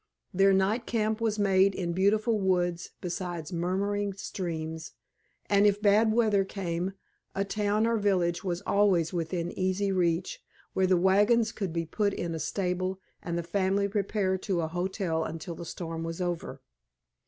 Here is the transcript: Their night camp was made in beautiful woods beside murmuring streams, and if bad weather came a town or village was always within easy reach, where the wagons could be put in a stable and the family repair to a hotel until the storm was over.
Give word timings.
Their 0.33 0.51
night 0.51 0.87
camp 0.87 1.21
was 1.21 1.37
made 1.37 1.75
in 1.75 1.93
beautiful 1.93 2.39
woods 2.39 2.89
beside 3.01 3.51
murmuring 3.53 4.13
streams, 4.13 4.93
and 5.47 5.67
if 5.67 5.79
bad 5.79 6.11
weather 6.11 6.43
came 6.43 6.93
a 7.35 7.45
town 7.45 7.85
or 7.85 7.97
village 7.97 8.43
was 8.43 8.61
always 8.61 9.13
within 9.13 9.51
easy 9.51 9.91
reach, 9.91 10.41
where 10.73 10.87
the 10.87 10.97
wagons 10.97 11.51
could 11.51 11.71
be 11.71 11.85
put 11.85 12.15
in 12.15 12.33
a 12.33 12.39
stable 12.39 12.99
and 13.21 13.37
the 13.37 13.43
family 13.43 13.85
repair 13.85 14.39
to 14.39 14.61
a 14.61 14.67
hotel 14.67 15.23
until 15.23 15.53
the 15.53 15.65
storm 15.65 16.03
was 16.03 16.19
over. 16.19 16.63